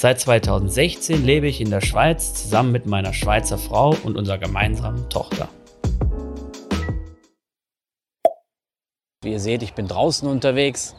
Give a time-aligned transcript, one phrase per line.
[0.00, 5.08] Seit 2016 lebe ich in der Schweiz zusammen mit meiner Schweizer Frau und unserer gemeinsamen
[5.08, 5.48] Tochter.
[9.24, 10.94] Wie ihr seht, ich bin draußen unterwegs.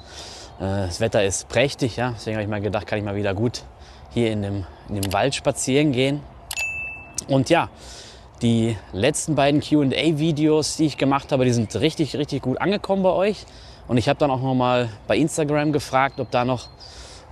[0.59, 2.11] Äh, das Wetter ist prächtig, ja?
[2.13, 3.63] deswegen habe ich mal gedacht, kann ich mal wieder gut
[4.09, 6.19] hier in dem, in dem Wald spazieren gehen.
[7.29, 7.69] Und ja,
[8.41, 13.11] die letzten beiden QA-Videos, die ich gemacht habe, die sind richtig, richtig gut angekommen bei
[13.11, 13.45] euch.
[13.87, 16.67] Und ich habe dann auch noch mal bei Instagram gefragt, ob da noch,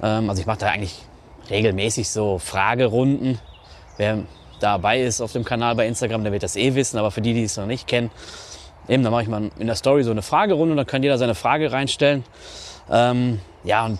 [0.01, 1.03] ähm, also ich mache da eigentlich
[1.49, 3.39] regelmäßig so Fragerunden.
[3.97, 4.19] Wer
[4.59, 7.33] dabei ist auf dem Kanal bei Instagram, der wird das eh wissen, aber für die,
[7.33, 8.09] die es noch nicht kennen,
[8.87, 11.17] eben, da mache ich mal in der Story so eine Fragerunde und dann kann jeder
[11.17, 12.23] seine Frage reinstellen.
[12.89, 13.99] Ähm, ja, und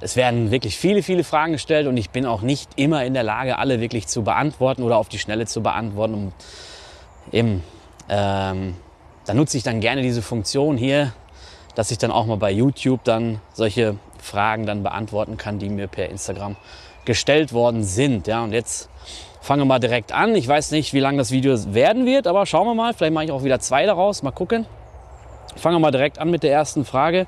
[0.00, 3.22] es werden wirklich viele, viele Fragen gestellt und ich bin auch nicht immer in der
[3.22, 6.14] Lage, alle wirklich zu beantworten oder auf die Schnelle zu beantworten.
[6.14, 6.32] Und
[7.32, 7.62] eben,
[8.08, 8.76] ähm,
[9.26, 11.12] da nutze ich dann gerne diese Funktion hier,
[11.74, 15.86] dass ich dann auch mal bei YouTube dann solche Fragen dann beantworten kann, die mir
[15.86, 16.56] per Instagram
[17.04, 18.26] gestellt worden sind.
[18.26, 18.88] Ja, und jetzt
[19.40, 20.34] fangen wir mal direkt an.
[20.34, 22.94] Ich weiß nicht, wie lang das Video werden wird, aber schauen wir mal.
[22.94, 24.22] Vielleicht mache ich auch wieder zwei daraus.
[24.22, 24.66] Mal gucken.
[25.56, 27.26] Fangen wir mal direkt an mit der ersten Frage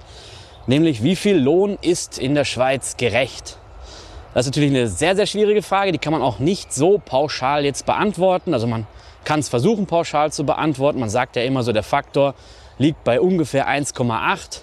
[0.66, 3.58] nämlich wie viel Lohn ist in der Schweiz gerecht?
[4.34, 7.64] Das ist natürlich eine sehr, sehr schwierige Frage, die kann man auch nicht so pauschal
[7.64, 8.54] jetzt beantworten.
[8.54, 8.86] Also man
[9.24, 10.98] kann es versuchen pauschal zu beantworten.
[11.00, 12.34] Man sagt ja immer so, der Faktor
[12.78, 14.62] liegt bei ungefähr 1,8.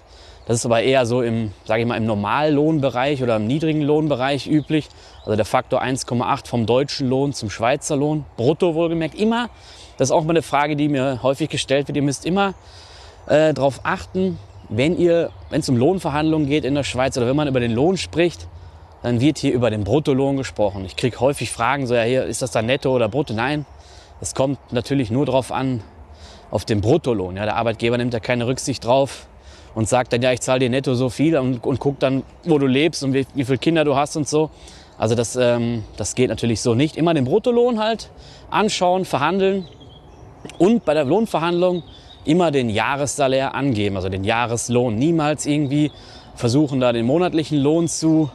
[0.49, 4.47] Das ist aber eher so im, sage ich mal, im Normallohnbereich oder im niedrigen Lohnbereich
[4.47, 4.89] üblich.
[5.19, 9.13] Also der Faktor 1,8 vom deutschen Lohn zum Schweizer Lohn, brutto wohlgemerkt.
[9.13, 9.51] Immer,
[9.97, 11.97] das ist auch mal eine Frage, die mir häufig gestellt wird.
[11.97, 12.55] Ihr müsst immer
[13.27, 14.97] äh, darauf achten, wenn
[15.51, 18.47] es um Lohnverhandlungen geht in der Schweiz oder wenn man über den Lohn spricht,
[19.03, 20.83] dann wird hier über den Bruttolohn gesprochen.
[20.83, 23.35] Ich kriege häufig Fragen, so ja, hier ist das dann netto oder brutto?
[23.35, 23.67] Nein,
[24.19, 25.83] es kommt natürlich nur darauf an,
[26.49, 27.37] auf den Bruttolohn.
[27.37, 29.27] Ja, der Arbeitgeber nimmt da keine Rücksicht drauf
[29.79, 32.57] und sagt dann, ja, ich zahle dir netto so viel und, und guckt dann, wo
[32.57, 34.49] du lebst und wie, wie viele Kinder du hast und so.
[34.97, 36.97] Also das, ähm, das geht natürlich so nicht.
[36.97, 38.09] Immer den Bruttolohn halt
[38.49, 39.65] anschauen, verhandeln
[40.57, 41.83] und bei der Lohnverhandlung
[42.25, 44.95] immer den Jahressalär angeben, also den Jahreslohn.
[44.95, 45.93] Niemals irgendwie
[46.35, 48.29] versuchen, da den monatlichen Lohn zu,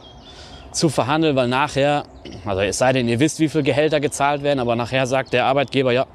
[0.71, 2.05] zu verhandeln, weil nachher,
[2.43, 5.45] also es sei denn, ihr wisst, wie viele Gehälter gezahlt werden, aber nachher sagt der
[5.45, 6.07] Arbeitgeber, ja,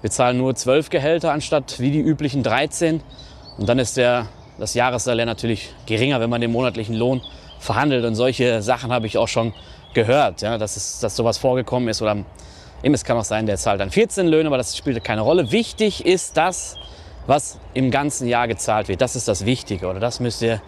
[0.00, 3.00] wir zahlen nur 12 Gehälter anstatt wie die üblichen 13.
[3.58, 4.26] Und dann ist der,
[4.58, 7.22] das Jahressalär natürlich geringer, wenn man den monatlichen Lohn
[7.58, 8.04] verhandelt.
[8.04, 9.52] Und solche Sachen habe ich auch schon
[9.94, 12.02] gehört, ja, dass, es, dass sowas vorgekommen ist.
[12.02, 12.24] Oder
[12.82, 15.52] eben, es kann auch sein, der zahlt dann 14 Löhne, aber das spielt keine Rolle.
[15.52, 16.76] Wichtig ist das,
[17.26, 19.00] was im ganzen Jahr gezahlt wird.
[19.00, 20.60] Das ist das Wichtige oder das müsst ihr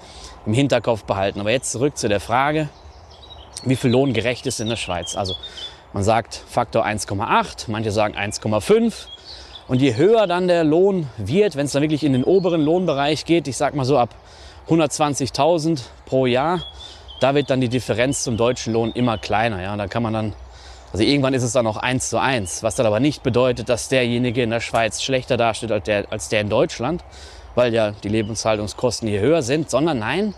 [0.46, 1.40] im Hinterkopf behalten.
[1.40, 2.68] Aber jetzt zurück zu der Frage,
[3.64, 5.16] wie viel Lohn gerecht ist in der Schweiz.
[5.16, 5.34] Also
[5.92, 9.06] man sagt Faktor 1,8, manche sagen 1,5.
[9.66, 13.24] Und je höher dann der Lohn wird, wenn es dann wirklich in den oberen Lohnbereich
[13.24, 14.14] geht, ich sag mal so ab
[14.68, 16.62] 120.000 pro Jahr,
[17.20, 19.62] da wird dann die Differenz zum deutschen Lohn immer kleiner.
[19.62, 19.76] Ja?
[19.76, 20.32] Da kann man dann
[20.94, 23.88] also irgendwann ist es dann auch eins zu eins, was dann aber nicht bedeutet, dass
[23.88, 27.02] derjenige in der Schweiz schlechter dasteht als der, als der in Deutschland,
[27.56, 30.34] weil ja die Lebenshaltungskosten hier höher sind, sondern nein,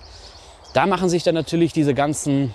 [0.72, 2.54] da machen sich dann natürlich diese ganzen,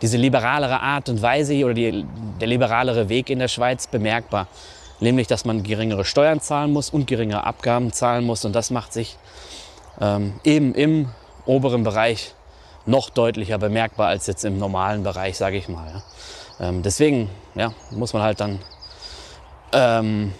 [0.00, 2.06] diese liberalere Art und Weise oder die,
[2.40, 4.46] der liberalere Weg in der Schweiz bemerkbar.
[5.04, 8.46] Nämlich, dass man geringere Steuern zahlen muss und geringere Abgaben zahlen muss.
[8.46, 9.18] Und das macht sich
[10.00, 11.10] ähm, eben im
[11.44, 12.34] oberen Bereich
[12.86, 16.02] noch deutlicher bemerkbar als jetzt im normalen Bereich, sage ich mal.
[16.58, 16.68] Ja.
[16.68, 18.60] Ähm, deswegen ja, muss man halt dann,
[19.72, 20.32] ähm,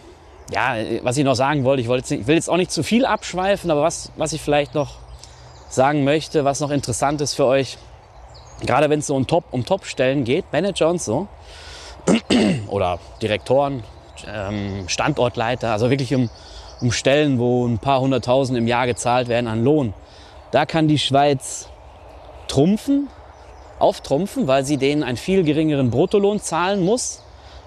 [0.50, 2.70] ja, was ich noch sagen wollte, ich, wollte jetzt nicht, ich will jetzt auch nicht
[2.70, 4.94] zu viel abschweifen, aber was, was ich vielleicht noch
[5.68, 7.76] sagen möchte, was noch interessant ist für euch,
[8.62, 11.28] gerade wenn es so um, Top, um Top-Stellen geht, Manager und so,
[12.68, 13.84] oder Direktoren,
[14.32, 16.30] ähm, Standortleiter, also wirklich um,
[16.80, 19.94] um Stellen, wo ein paar hunderttausend im Jahr gezahlt werden an Lohn,
[20.50, 21.68] da kann die Schweiz
[22.48, 23.08] trumpfen,
[23.78, 27.22] auftrumpfen, weil sie denen einen viel geringeren Bruttolohn zahlen muss,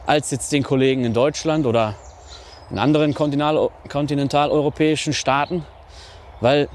[0.06, 1.95] als jetzt den Kollegen in Deutschland oder
[2.71, 5.65] in anderen kontinentaleuropäischen Staaten.
[6.39, 6.69] Weil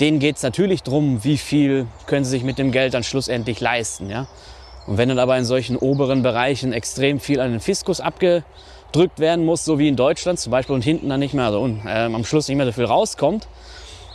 [0.00, 3.60] denen geht es natürlich darum, wie viel können sie sich mit dem Geld dann schlussendlich
[3.60, 4.10] leisten.
[4.10, 4.26] Ja?
[4.86, 8.00] Und wenn dann aber in solchen oberen Bereichen extrem viel an den Fiskus
[8.94, 11.66] abgedrückt werden muss, so wie in Deutschland zum Beispiel, und hinten dann nicht mehr, also
[11.84, 13.48] äh, am Schluss nicht mehr so viel rauskommt,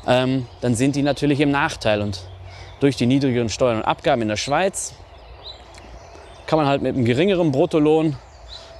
[0.07, 2.01] ähm, dann sind die natürlich im Nachteil.
[2.01, 2.21] Und
[2.79, 4.93] durch die niedrigeren Steuern und Abgaben in der Schweiz
[6.47, 8.15] kann man halt mit einem geringeren Bruttolohn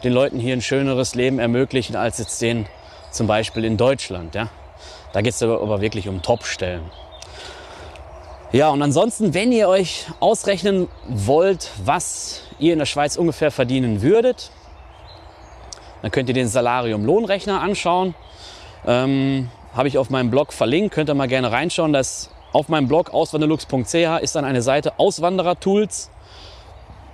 [0.05, 2.65] den Leuten hier ein schöneres Leben ermöglichen als jetzt den
[3.11, 4.35] zum Beispiel in Deutschland.
[4.35, 4.47] Ja?
[5.11, 6.89] Da geht es aber wirklich um Top-Stellen.
[8.53, 14.01] Ja, und ansonsten, wenn ihr euch ausrechnen wollt, was ihr in der Schweiz ungefähr verdienen
[14.01, 14.49] würdet,
[16.01, 18.15] dann könnt ihr den Salarium-Lohnrechner anschauen.
[18.85, 21.93] Ähm, Habe ich auf meinem Blog verlinkt, könnt ihr mal gerne reinschauen.
[21.93, 26.09] Das auf meinem Blog auswanderlux.ch ist dann eine Seite Auswanderer-Tools.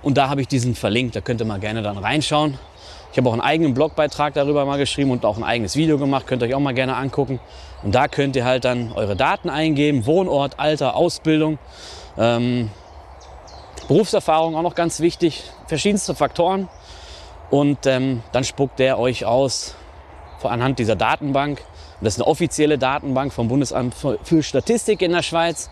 [0.02, 2.58] Und da habe ich diesen verlinkt, da könnt ihr mal gerne dann reinschauen.
[3.12, 6.26] Ich habe auch einen eigenen Blogbeitrag darüber mal geschrieben und auch ein eigenes Video gemacht,
[6.26, 7.40] könnt ihr euch auch mal gerne angucken.
[7.82, 11.58] Und da könnt ihr halt dann eure Daten eingeben, Wohnort, Alter, Ausbildung,
[12.18, 12.70] ähm,
[13.88, 16.68] Berufserfahrung auch noch ganz wichtig, verschiedenste Faktoren.
[17.50, 19.74] Und ähm, dann spuckt der euch aus
[20.42, 21.62] anhand dieser Datenbank.
[22.00, 25.70] das ist eine offizielle Datenbank vom Bundesamt für Statistik in der Schweiz.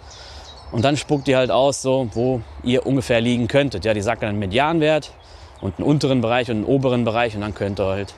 [0.72, 3.84] Und dann spuckt die halt aus, so, wo ihr ungefähr liegen könntet.
[3.84, 5.12] Ja, die sagt dann einen Medianwert
[5.60, 8.14] und einen unteren Bereich und einen oberen Bereich und dann könnt ihr halt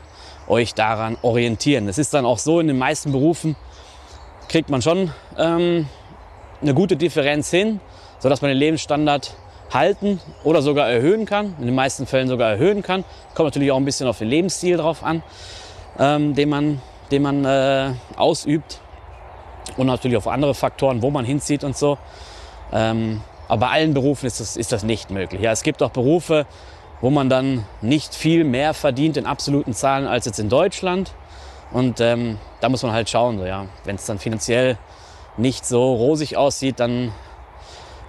[0.48, 1.88] euch daran orientieren.
[1.88, 3.56] Es ist dann auch so, in den meisten Berufen
[4.48, 5.86] kriegt man schon ähm,
[6.62, 7.80] eine gute Differenz hin,
[8.20, 9.34] sodass man den Lebensstandard
[9.70, 11.54] halten oder sogar erhöhen kann.
[11.58, 13.04] In den meisten Fällen sogar erhöhen kann.
[13.34, 15.22] Kommt natürlich auch ein bisschen auf den Lebensstil drauf an,
[15.98, 16.80] ähm, den man,
[17.10, 18.80] den man äh, ausübt.
[19.76, 21.98] Und natürlich auf andere Faktoren, wo man hinzieht und so.
[22.72, 25.40] Ähm, aber bei allen Berufen ist das, ist das nicht möglich.
[25.40, 26.46] Ja, es gibt auch Berufe,
[27.00, 31.12] wo man dann nicht viel mehr verdient in absoluten Zahlen als jetzt in Deutschland.
[31.72, 33.38] Und ähm, da muss man halt schauen.
[33.38, 33.66] So, ja.
[33.84, 34.78] Wenn es dann finanziell
[35.36, 37.12] nicht so rosig aussieht, dann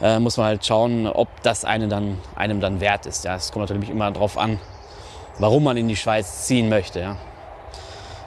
[0.01, 3.25] äh, muss man halt schauen, ob das eine dann, einem dann wert ist.
[3.25, 3.35] Ja.
[3.35, 4.59] Es kommt natürlich immer darauf an,
[5.39, 6.99] warum man in die Schweiz ziehen möchte.
[6.99, 7.17] Ja.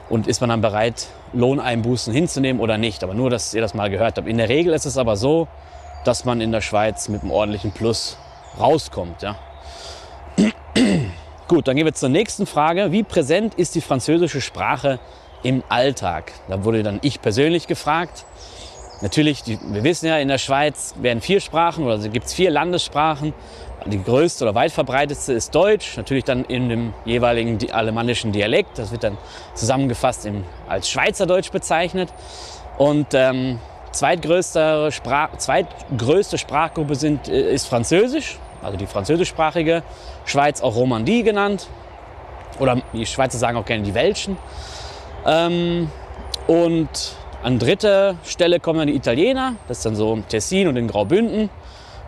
[0.09, 3.03] Und ist man dann bereit, Lohneinbußen hinzunehmen oder nicht.
[3.03, 4.27] Aber nur, dass ihr das mal gehört habt.
[4.27, 5.47] In der Regel ist es aber so,
[6.03, 8.17] dass man in der Schweiz mit einem ordentlichen Plus
[8.59, 9.21] rauskommt.
[9.21, 9.35] Ja?
[11.47, 12.91] Gut, dann gehen wir zur nächsten Frage.
[12.91, 14.99] Wie präsent ist die französische Sprache
[15.43, 16.31] im Alltag?
[16.47, 18.25] Da wurde dann ich persönlich gefragt.
[19.01, 22.51] Natürlich, die, wir wissen ja, in der Schweiz werden vier Sprachen oder gibt es vier
[22.51, 23.33] Landessprachen.
[23.87, 28.77] Die größte oder weit verbreitetste ist Deutsch, natürlich dann in dem jeweiligen alemannischen Dialekt.
[28.77, 29.17] Das wird dann
[29.55, 32.09] zusammengefasst im, als Schweizerdeutsch bezeichnet.
[32.77, 33.59] Und ähm,
[33.91, 39.81] Zweitgrößte, Sprach, zweitgrößte Sprachgruppe sind, äh, ist Französisch, also die französischsprachige
[40.25, 41.67] Schweiz, auch Romandie genannt.
[42.59, 44.37] Oder die Schweizer sagen auch gerne die Welschen.
[45.25, 45.89] Ähm,
[46.45, 50.87] und an dritter Stelle kommen dann die Italiener, das ist dann so Tessin und in
[50.87, 51.49] Graubünden.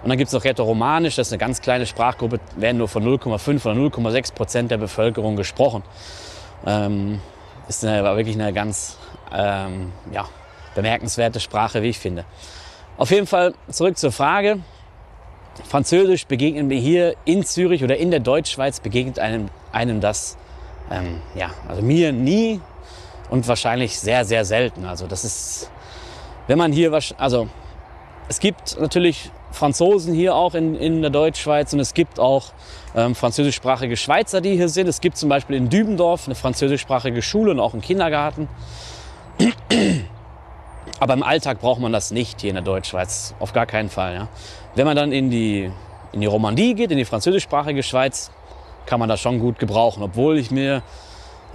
[0.04, 3.04] Und dann gibt es noch Rätoromanisch, das ist eine ganz kleine Sprachgruppe, werden nur von
[3.04, 5.82] 0,5 oder 0,6 Prozent der Bevölkerung gesprochen.
[6.66, 7.22] Ähm,
[7.68, 8.98] ist eine, wirklich eine ganz
[9.34, 10.26] ähm, ja,
[10.76, 12.26] bemerkenswerte Sprache, wie ich finde.
[12.98, 14.60] Auf jeden Fall zurück zur Frage.
[15.68, 20.38] Französisch begegnen wir hier in Zürich oder in der Deutschschweiz begegnet einem, einem das,
[20.92, 22.60] ähm, ja, also mir nie
[23.34, 24.86] und wahrscheinlich sehr, sehr selten.
[24.86, 25.72] Also das ist,
[26.46, 27.48] wenn man hier, also
[28.30, 32.52] es gibt natürlich Franzosen hier auch in, in der Deutschschweiz und es gibt auch
[32.96, 34.88] ähm, französischsprachige Schweizer, die hier sind.
[34.88, 38.48] Es gibt zum Beispiel in Dübendorf eine französischsprachige Schule und auch einen Kindergarten.
[41.00, 44.14] Aber im Alltag braucht man das nicht hier in der Deutschschweiz, auf gar keinen Fall.
[44.14, 44.28] Ja.
[44.76, 45.72] Wenn man dann in die,
[46.12, 48.30] in die Romandie geht, in die französischsprachige Schweiz,
[48.86, 50.04] kann man das schon gut gebrauchen.
[50.04, 50.84] Obwohl ich mir,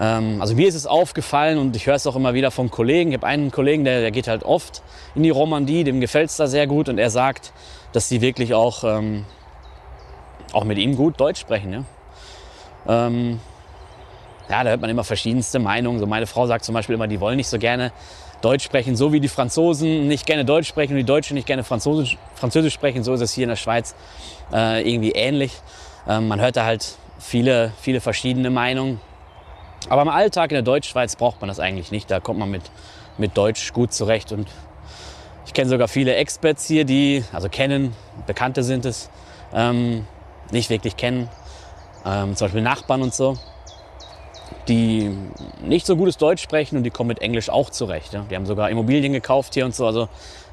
[0.05, 3.11] also mir ist es aufgefallen und ich höre es auch immer wieder von Kollegen.
[3.11, 4.83] Ich habe einen Kollegen, der, der geht halt oft
[5.15, 7.53] in die Romandie, dem gefällt es da sehr gut und er sagt,
[7.93, 9.25] dass sie wirklich auch, ähm,
[10.53, 11.73] auch mit ihm gut Deutsch sprechen.
[11.73, 13.07] Ja.
[13.07, 13.41] Ähm,
[14.49, 15.99] ja, da hört man immer verschiedenste Meinungen.
[15.99, 17.93] So meine Frau sagt zum Beispiel immer, die wollen nicht so gerne
[18.41, 21.65] Deutsch sprechen, so wie die Franzosen nicht gerne Deutsch sprechen und die Deutschen nicht gerne
[21.65, 23.97] Französisch, Französisch sprechen, so ist es hier in der Schweiz
[24.53, 25.53] äh, irgendwie ähnlich.
[26.07, 29.01] Ähm, man hört da halt viele, viele verschiedene Meinungen.
[29.89, 32.11] Aber im Alltag in der Deutschschweiz braucht man das eigentlich nicht.
[32.11, 32.63] Da kommt man mit,
[33.17, 34.33] mit Deutsch gut zurecht.
[34.33, 34.49] Und
[35.47, 37.95] ich kenne sogar viele Experts hier, die, also kennen,
[38.27, 39.11] Bekannte sind es,
[39.53, 40.07] ähm,
[40.51, 41.29] nicht wirklich kennen.
[42.05, 43.37] Ähm, zum Beispiel Nachbarn und so
[44.69, 45.11] die
[45.63, 48.13] nicht so gutes Deutsch sprechen und die kommen mit Englisch auch zurecht.
[48.13, 48.25] Ja.
[48.31, 49.87] Die haben sogar Immobilien gekauft hier und so.
[49.87, 50.09] Also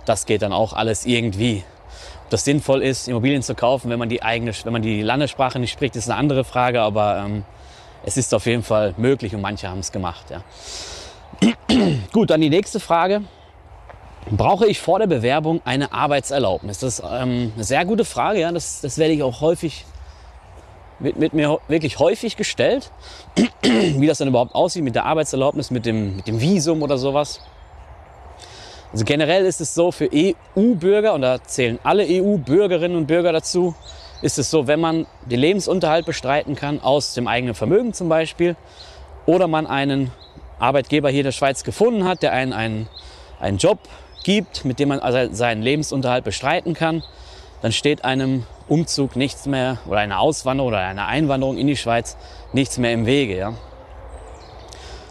[0.05, 1.63] das geht dann auch alles irgendwie.
[2.23, 5.59] Ob das sinnvoll ist, Immobilien zu kaufen, wenn man die eigene, wenn man die Landessprache
[5.59, 6.81] nicht spricht, ist eine andere Frage.
[6.81, 7.43] Aber ähm,
[8.05, 10.25] es ist auf jeden Fall möglich und manche haben es gemacht.
[10.29, 10.43] Ja.
[12.13, 13.23] Gut, dann die nächste Frage.
[14.29, 16.79] Brauche ich vor der Bewerbung eine Arbeitserlaubnis?
[16.79, 18.39] Das ist ähm, eine sehr gute Frage.
[18.39, 18.51] Ja.
[18.51, 19.85] Das, das werde ich auch häufig
[20.99, 22.91] wird, wird mir wirklich häufig gestellt,
[23.61, 27.41] wie das dann überhaupt aussieht mit der Arbeitserlaubnis, mit dem, mit dem Visum oder sowas.
[28.91, 33.75] Also generell ist es so für EU-Bürger, und da zählen alle EU-Bürgerinnen und Bürger dazu,
[34.25, 38.55] ist es so, wenn man den Lebensunterhalt bestreiten kann, aus dem eigenen Vermögen zum Beispiel,
[39.27, 40.11] oder man einen
[40.57, 42.87] Arbeitgeber hier in der Schweiz gefunden hat, der einen, einen,
[43.39, 43.77] einen Job
[44.23, 47.03] gibt, mit dem man also seinen Lebensunterhalt bestreiten kann,
[47.61, 52.17] dann steht einem Umzug nichts mehr oder einer Auswanderung oder einer Einwanderung in die Schweiz
[52.51, 53.37] nichts mehr im Wege.
[53.37, 53.53] Ja?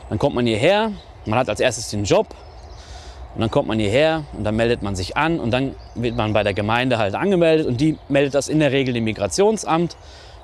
[0.09, 0.90] Dann kommt man hierher,
[1.25, 2.26] man hat als erstes den Job
[3.34, 6.32] und dann kommt man hierher und dann meldet man sich an und dann wird man
[6.32, 9.96] bei der Gemeinde halt angemeldet und die meldet das in der Regel dem Migrationsamt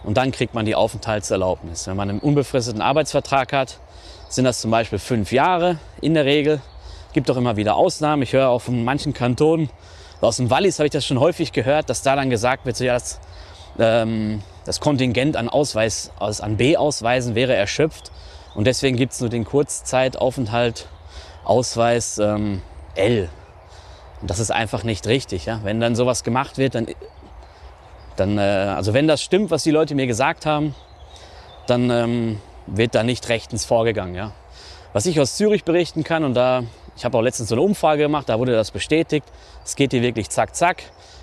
[0.05, 1.87] und dann kriegt man die Aufenthaltserlaubnis.
[1.87, 3.79] Wenn man einen unbefristeten Arbeitsvertrag hat,
[4.29, 6.61] sind das zum Beispiel fünf Jahre in der Regel.
[7.13, 8.23] Gibt auch immer wieder Ausnahmen.
[8.23, 9.69] Ich höre auch von manchen Kantonen,
[10.21, 12.85] aus dem Wallis habe ich das schon häufig gehört, dass da dann gesagt wird, so,
[12.85, 13.21] ja, das,
[13.79, 18.13] ähm, das Kontingent an, Ausweis, an B-Ausweisen wäre erschöpft.
[18.55, 20.89] Und deswegen gibt es nur den Kurzzeitaufenthalt
[21.45, 22.61] Ausweis ähm,
[22.95, 23.29] L.
[24.21, 25.47] Und das ist einfach nicht richtig.
[25.47, 25.61] Ja?
[25.63, 26.87] Wenn dann sowas gemacht wird, dann,
[28.17, 30.75] dann äh, also wenn das stimmt, was die Leute mir gesagt haben,
[31.67, 34.15] dann ähm, wird da nicht rechtens vorgegangen.
[34.15, 34.33] Ja?
[34.93, 36.65] Was ich aus Zürich berichten kann, und da,
[36.97, 39.27] ich habe auch letztens so eine Umfrage gemacht, da wurde das bestätigt,
[39.65, 40.83] es geht hier wirklich zack, zack.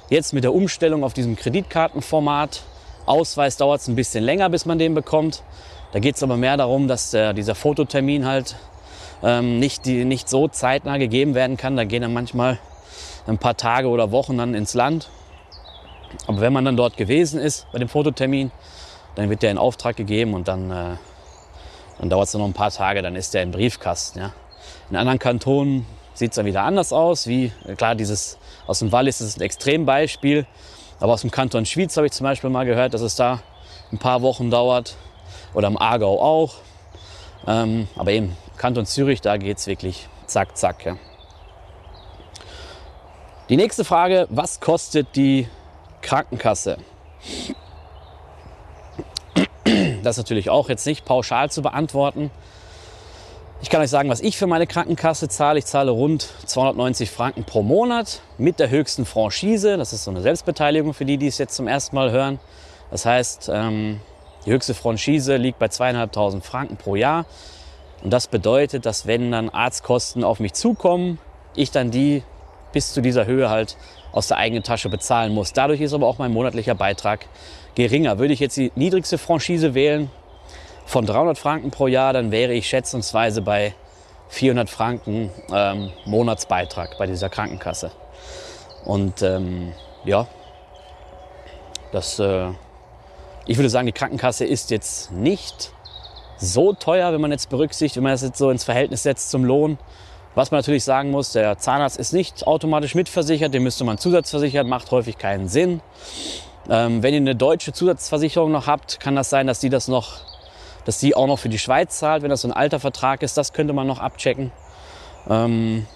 [0.09, 2.63] Jetzt mit der Umstellung auf diesem Kreditkartenformat,
[3.05, 5.43] Ausweis dauert es ein bisschen länger, bis man den bekommt.
[5.91, 8.55] Da geht es aber mehr darum, dass der, dieser Fototermin halt
[9.23, 11.75] ähm, nicht, die, nicht so zeitnah gegeben werden kann.
[11.75, 12.59] Da gehen dann manchmal
[13.25, 15.09] ein paar Tage oder Wochen dann ins Land.
[16.27, 18.51] Aber wenn man dann dort gewesen ist bei dem Fototermin,
[19.15, 20.95] dann wird der in Auftrag gegeben und dann äh,
[21.99, 24.19] dann dauert es noch ein paar Tage, dann ist der im Briefkasten.
[24.19, 24.33] Ja.
[24.89, 27.27] In anderen Kantonen sieht es dann wieder anders aus.
[27.27, 30.45] Wie, klar, dieses aus dem Wallis ist ein Extrembeispiel.
[30.99, 33.39] Aber aus dem Kanton Schwyz habe ich zum Beispiel mal gehört, dass es da
[33.91, 34.95] ein paar Wochen dauert.
[35.53, 36.55] Oder im Aargau auch.
[37.47, 40.85] Ähm, aber eben Kanton Zürich, da geht es wirklich zack, zack.
[40.85, 40.97] Ja.
[43.49, 45.47] Die nächste Frage, was kostet die
[46.01, 46.77] Krankenkasse?
[50.03, 52.31] Das ist natürlich auch jetzt nicht pauschal zu beantworten.
[53.61, 55.59] Ich kann euch sagen, was ich für meine Krankenkasse zahle.
[55.59, 59.77] Ich zahle rund 290 Franken pro Monat mit der höchsten Franchise.
[59.77, 62.39] Das ist so eine Selbstbeteiligung für die, die es jetzt zum ersten Mal hören.
[62.91, 63.99] Das heißt, ähm,
[64.45, 67.25] die höchste Franchise liegt bei zweieinhalbtausend Franken pro Jahr.
[68.03, 71.19] Und das bedeutet, dass wenn dann Arztkosten auf mich zukommen,
[71.55, 72.23] ich dann die
[72.71, 73.77] bis zu dieser Höhe halt
[74.11, 75.53] aus der eigenen Tasche bezahlen muss.
[75.53, 77.25] Dadurch ist aber auch mein monatlicher Beitrag
[77.75, 78.19] geringer.
[78.19, 80.09] Würde ich jetzt die niedrigste Franchise wählen
[80.85, 83.75] von 300 Franken pro Jahr, dann wäre ich schätzungsweise bei
[84.29, 87.91] 400 Franken ähm, Monatsbeitrag bei dieser Krankenkasse.
[88.85, 89.73] Und ähm,
[90.05, 90.27] ja,
[91.91, 92.47] das, äh,
[93.45, 95.73] ich würde sagen, die Krankenkasse ist jetzt nicht
[96.37, 99.43] so teuer, wenn man jetzt berücksichtigt, wenn man das jetzt so ins Verhältnis setzt zum
[99.43, 99.77] Lohn.
[100.35, 104.67] Was man natürlich sagen muss, der Zahnarzt ist nicht automatisch mitversichert, den müsste man zusatzversichern,
[104.67, 105.81] macht häufig keinen Sinn.
[106.69, 110.17] Ähm, wenn ihr eine deutsche Zusatzversicherung noch habt, kann das sein, dass die das noch,
[110.85, 113.35] dass die auch noch für die Schweiz zahlt, wenn das so ein alter Vertrag ist.
[113.35, 114.51] Das könnte man noch abchecken.
[115.27, 115.87] Ähm,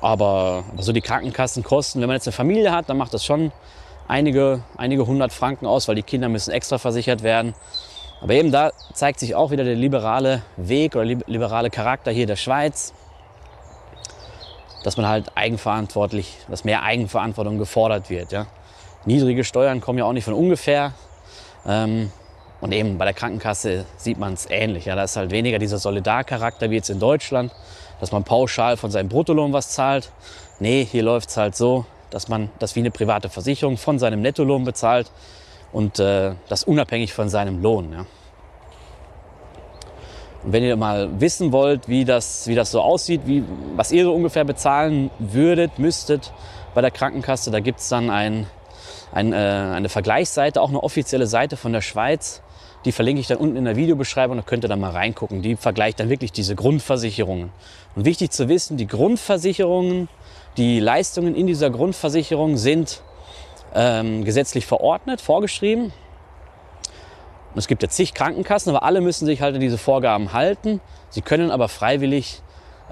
[0.00, 3.52] aber, aber so die Krankenkassenkosten, wenn man jetzt eine Familie hat, dann macht das schon
[4.08, 7.54] einige, einige hundert Franken aus, weil die Kinder müssen extra versichert werden.
[8.24, 12.36] Aber eben da zeigt sich auch wieder der liberale Weg oder liberale Charakter hier der
[12.36, 12.94] Schweiz,
[14.82, 18.32] dass man halt eigenverantwortlich, dass mehr Eigenverantwortung gefordert wird.
[18.32, 18.46] Ja?
[19.04, 20.94] Niedrige Steuern kommen ja auch nicht von ungefähr.
[21.66, 22.10] Ähm,
[22.62, 24.86] und eben bei der Krankenkasse sieht man es ähnlich.
[24.86, 27.52] Ja, da ist halt weniger dieser Solidarcharakter wie jetzt in Deutschland,
[28.00, 30.10] dass man pauschal von seinem Bruttolohn was zahlt.
[30.60, 34.22] Nee, hier läuft es halt so, dass man das wie eine private Versicherung von seinem
[34.22, 35.10] Nettolohn bezahlt
[35.74, 37.92] und äh, das unabhängig von seinem Lohn.
[37.92, 38.06] Ja.
[40.44, 43.44] Und wenn ihr mal wissen wollt, wie das, wie das so aussieht, wie,
[43.76, 46.32] was ihr so ungefähr bezahlen würdet, müsstet
[46.74, 48.46] bei der Krankenkasse, da gibt es dann ein
[49.14, 52.42] ein, äh, eine Vergleichsseite, auch eine offizielle Seite von der Schweiz.
[52.84, 55.40] Die verlinke ich dann unten in der Videobeschreibung, da könnt ihr dann mal reingucken.
[55.40, 57.50] Die vergleicht dann wirklich diese Grundversicherungen.
[57.94, 60.08] Und wichtig zu wissen, die Grundversicherungen,
[60.56, 63.02] die Leistungen in dieser Grundversicherung sind
[63.74, 65.86] ähm, gesetzlich verordnet, vorgeschrieben.
[65.86, 70.80] Und es gibt ja zig Krankenkassen, aber alle müssen sich halt an diese Vorgaben halten.
[71.10, 72.42] Sie können aber freiwillig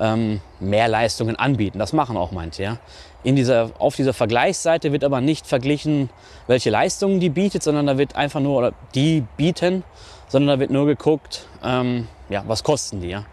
[0.01, 1.79] ähm, mehr Leistungen anbieten.
[1.79, 2.63] Das machen auch manche.
[2.63, 2.79] Ja.
[3.25, 6.11] In dieser, auf dieser Vergleichsseite wird aber nicht verglichen,
[6.47, 9.85] welche Leistungen die bietet, sondern da wird einfach nur, oder die bieten,
[10.29, 13.09] sondern da wird nur geguckt, ähm, ja, was kosten die.
[13.09, 13.25] Ja.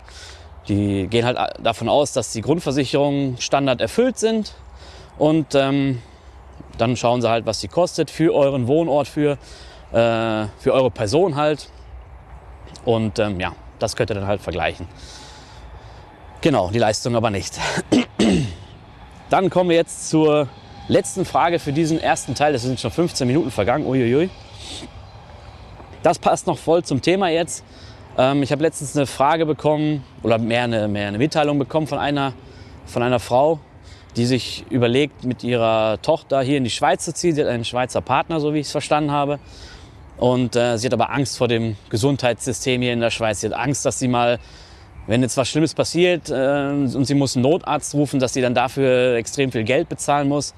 [0.68, 4.54] Die gehen halt davon aus, dass die Grundversicherungen Standard erfüllt sind
[5.18, 6.02] und ähm,
[6.80, 9.38] dann schauen sie halt, was die kostet für euren Wohnort, für,
[9.92, 11.70] äh, für eure Person halt.
[12.86, 14.88] Und ähm, ja, das könnt ihr dann halt vergleichen.
[16.42, 17.60] Genau, die Leistung aber nicht.
[19.30, 20.48] Dann kommen wir jetzt zur
[20.88, 22.54] letzten Frage für diesen ersten Teil.
[22.54, 23.86] Das sind schon 15 Minuten vergangen.
[23.86, 24.30] Uiuiui.
[26.02, 27.64] Das passt noch voll zum Thema jetzt.
[28.18, 32.00] Ähm, ich habe letztens eine Frage bekommen oder mehr eine, mehr eine Mitteilung bekommen von
[32.00, 32.34] einer,
[32.86, 33.60] von einer Frau,
[34.20, 37.36] die sich überlegt, mit ihrer Tochter hier in die Schweiz zu ziehen.
[37.36, 39.40] Sie hat einen Schweizer Partner, so wie ich es verstanden habe.
[40.18, 43.40] Und äh, sie hat aber Angst vor dem Gesundheitssystem hier in der Schweiz.
[43.40, 44.38] Sie hat Angst, dass sie mal,
[45.08, 48.54] wenn jetzt was Schlimmes passiert äh, und sie muss einen Notarzt rufen, dass sie dann
[48.54, 50.54] dafür extrem viel Geld bezahlen muss.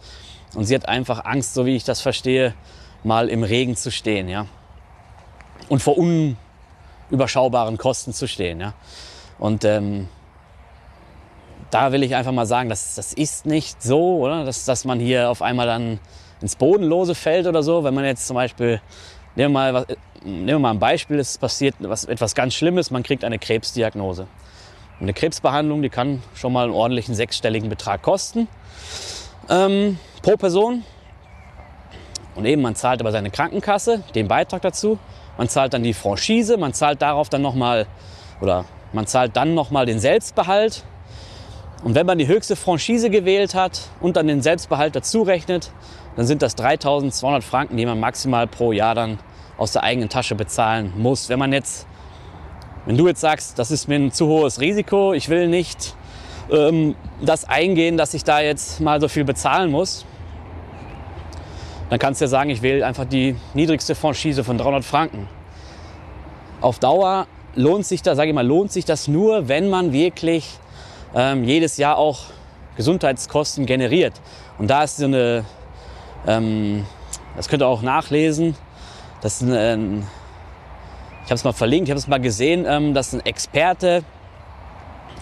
[0.56, 2.56] Und sie hat einfach Angst, so wie ich das verstehe,
[3.04, 4.28] mal im Regen zu stehen.
[4.28, 4.48] Ja?
[5.70, 8.60] Und vor unüberschaubaren Kosten zu stehen.
[8.60, 8.74] Ja?
[9.38, 10.08] Und ähm,
[11.72, 14.46] da will ich einfach mal sagen, das, das ist nicht so, oder?
[14.46, 16.00] Dass, dass man hier auf einmal dann
[16.42, 17.84] ins Bodenlose fällt oder so.
[17.84, 18.82] Wenn man jetzt zum Beispiel,
[19.36, 19.86] nehmen wir mal,
[20.24, 24.28] nehmen wir mal ein Beispiel, es passiert was, etwas ganz Schlimmes, man kriegt eine Krebsdiagnose.
[25.00, 28.48] Eine Krebsbehandlung, die kann schon mal einen ordentlichen sechsstelligen Betrag kosten
[29.50, 30.84] ähm, pro Person.
[32.36, 34.98] Und eben, man zahlt aber seine Krankenkasse, den Beitrag dazu.
[35.38, 37.88] Man zahlt dann die Franchise, man zahlt darauf dann nochmal,
[38.42, 40.84] oder man zahlt dann nochmal den Selbstbehalt
[41.84, 45.72] und wenn man die höchste Franchise gewählt hat und dann den Selbstbehalt dazu rechnet,
[46.16, 49.18] dann sind das 3200 Franken, die man maximal pro Jahr dann
[49.58, 51.30] aus der eigenen Tasche bezahlen muss.
[51.30, 51.88] Wenn man jetzt,
[52.86, 55.96] wenn du jetzt sagst, das ist mir ein zu hohes Risiko, ich will nicht
[56.52, 60.06] ähm, das eingehen, dass ich da jetzt mal so viel bezahlen muss,
[61.90, 65.28] dann kannst du ja sagen, ich wähle einfach die niedrigste Franchise von 300 Franken.
[66.62, 70.48] Auf Dauer lohnt sich das, sage ich mal, lohnt sich das nur, wenn man wirklich
[71.16, 72.20] ähm, jedes Jahr auch
[72.78, 74.14] Gesundheitskosten generiert.
[74.58, 75.46] Und da ist so eine,
[76.28, 76.86] ähm,
[77.36, 78.56] das könnt ihr auch nachlesen,
[79.22, 80.08] das ist ein,
[81.24, 84.04] ich habe es mal verlinkt, ich habe es mal gesehen, ähm, dass ein Experte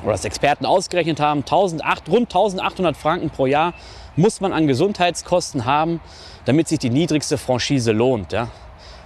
[0.04, 3.74] oder dass Experten ausgerechnet haben, 1800, rund 1800 Franken pro Jahr
[4.16, 6.00] muss man an Gesundheitskosten haben,
[6.46, 8.32] damit sich die niedrigste Franchise lohnt.
[8.32, 8.50] Ja.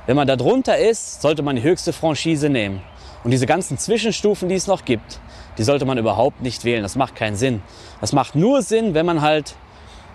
[0.06, 2.82] Wenn man da drunter ist, sollte man die höchste Franchise nehmen.
[3.24, 5.20] Und diese ganzen Zwischenstufen, die es noch gibt,
[5.58, 6.84] die sollte man überhaupt nicht wählen.
[6.84, 7.62] Das macht keinen Sinn.
[8.02, 9.56] Das macht nur Sinn, wenn man halt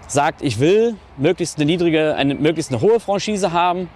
[0.06, 3.88] sagt, ich will möglichst eine niedrige, eine, möglichst eine hohe Franchise haben,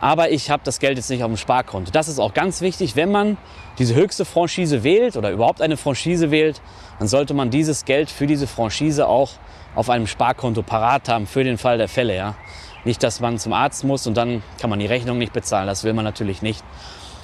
[0.00, 1.90] aber ich habe das Geld jetzt nicht auf dem Sparkonto.
[1.90, 3.36] Das ist auch ganz wichtig, wenn man
[3.78, 6.62] diese höchste Franchise wählt oder überhaupt eine Franchise wählt,
[6.98, 9.32] dann sollte man dieses Geld für diese Franchise auch
[9.74, 12.16] auf einem Sparkonto parat haben für den Fall der Fälle.
[12.16, 12.34] Ja?
[12.84, 15.66] Nicht, dass man zum Arzt muss und dann kann man die Rechnung nicht bezahlen.
[15.66, 16.64] Das will man natürlich nicht.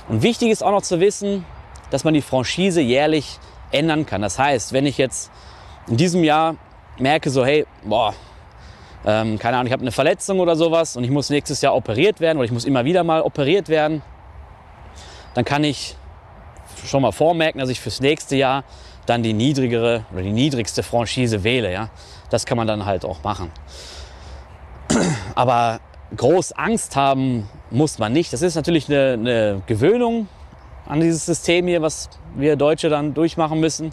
[0.09, 1.46] Und wichtig ist auch noch zu wissen,
[1.90, 3.38] dass man die Franchise jährlich
[3.72, 4.22] ändern kann.
[4.22, 5.31] Das heißt, wenn ich jetzt
[5.88, 6.57] in diesem Jahr
[6.98, 8.14] merke, so hey, boah,
[9.05, 12.20] ähm, keine Ahnung, ich habe eine Verletzung oder sowas und ich muss nächstes Jahr operiert
[12.20, 14.02] werden oder ich muss immer wieder mal operiert werden,
[15.35, 15.96] dann kann ich
[16.85, 18.64] schon mal vormerken, dass ich fürs nächste Jahr
[19.07, 21.72] dann die niedrigere oder die niedrigste Franchise wähle.
[21.72, 21.90] Ja?
[22.31, 23.52] Das kann man dann halt auch machen.
[25.35, 25.81] Aber
[26.16, 28.33] groß Angst haben muss man nicht.
[28.33, 30.29] Das ist natürlich eine, eine Gewöhnung
[30.87, 33.92] an dieses System hier, was wir Deutsche dann durchmachen müssen.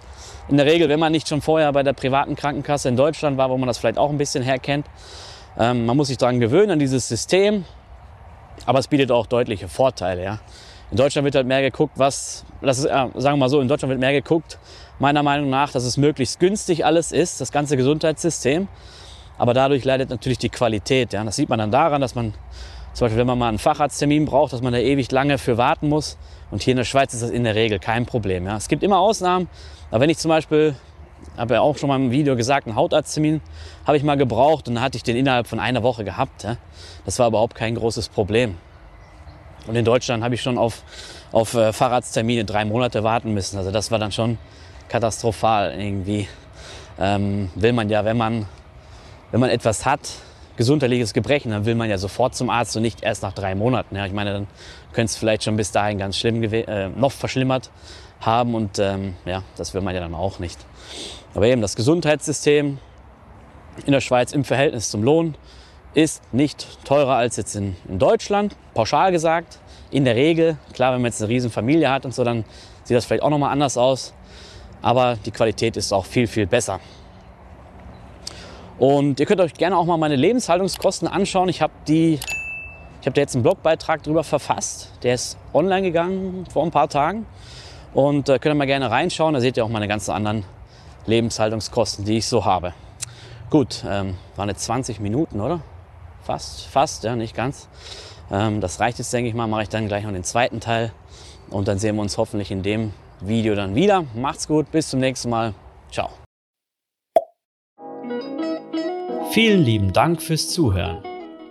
[0.50, 3.50] In der Regel, wenn man nicht schon vorher bei der privaten Krankenkasse in Deutschland war,
[3.50, 4.86] wo man das vielleicht auch ein bisschen herkennt.
[5.58, 7.66] Ähm, man muss sich daran gewöhnen, an dieses System.
[8.66, 10.24] Aber es bietet auch deutliche Vorteile.
[10.24, 10.40] Ja.
[10.92, 13.68] In Deutschland wird halt mehr geguckt, was, das ist, äh, sagen wir mal so, in
[13.68, 14.60] Deutschland wird mehr geguckt,
[15.00, 18.68] meiner Meinung nach, dass es möglichst günstig alles ist, das ganze Gesundheitssystem.
[19.38, 21.14] Aber dadurch leidet natürlich die Qualität.
[21.14, 21.24] Ja.
[21.24, 22.34] Das sieht man dann daran, dass man
[22.94, 25.90] zum Beispiel, wenn man mal einen Facharzttermin braucht, dass man da ewig lange für warten
[25.90, 26.18] muss.
[26.54, 28.46] Und hier in der Schweiz ist das in der Regel kein Problem.
[28.46, 28.56] Ja.
[28.56, 29.48] Es gibt immer Ausnahmen,
[29.90, 30.76] aber wenn ich zum Beispiel,
[31.36, 33.42] habe ja auch schon mal im Video gesagt, einen Hautarzttermin
[33.88, 36.44] habe ich mal gebraucht und dann hatte ich den innerhalb von einer Woche gehabt.
[36.44, 36.58] Ja.
[37.06, 38.60] Das war überhaupt kein großes Problem.
[39.66, 40.84] Und in Deutschland habe ich schon auf,
[41.32, 43.58] auf äh, Fahrradstermine drei Monate warten müssen.
[43.58, 44.38] Also das war dann schon
[44.90, 46.28] katastrophal irgendwie.
[47.00, 48.46] Ähm, will man ja, wenn man,
[49.32, 50.02] wenn man etwas hat,
[50.56, 53.96] gesundheitliches Gebrechen, dann will man ja sofort zum Arzt und nicht erst nach drei Monaten.
[53.96, 54.48] Ja, ich meine, dann
[54.94, 57.72] könnte es vielleicht schon bis dahin ganz schlimm äh, noch verschlimmert
[58.22, 60.60] haben und ähm, ja, das will man ja dann auch nicht.
[61.36, 62.78] Aber eben das Gesundheitssystem
[63.86, 65.36] in der Schweiz im Verhältnis zum Lohn
[65.94, 69.60] ist nicht teurer als jetzt in, in Deutschland, pauschal gesagt.
[69.92, 72.46] In der Regel, klar, wenn man jetzt eine riesen Familie hat und so, dann
[72.84, 74.14] sieht das vielleicht auch noch mal anders aus.
[74.82, 76.80] Aber die Qualität ist auch viel, viel besser.
[78.80, 81.48] Und ihr könnt euch gerne auch mal meine Lebenshaltungskosten anschauen.
[81.48, 82.20] Ich habe die,
[83.04, 84.90] ich habe da jetzt einen Blogbeitrag drüber verfasst.
[85.04, 87.26] Der ist online gegangen vor ein paar Tagen.
[87.94, 89.34] Und äh, könnt ihr mal gerne reinschauen.
[89.34, 90.46] Da seht ihr auch meine ganzen anderen
[91.06, 92.74] Lebenshaltungskosten, die ich so habe.
[93.50, 95.60] Gut, ähm, waren jetzt 20 Minuten, oder?
[96.22, 97.68] Fast, fast, ja, nicht ganz.
[98.32, 99.48] Ähm, das reicht jetzt, denke ich mal.
[99.48, 100.94] Mache ich dann gleich noch den zweiten Teil.
[101.50, 104.06] Und dann sehen wir uns hoffentlich in dem Video dann wieder.
[104.16, 105.54] Macht's gut, bis zum nächsten Mal.
[105.92, 106.08] Ciao.
[109.32, 111.04] Vielen lieben Dank fürs Zuhören.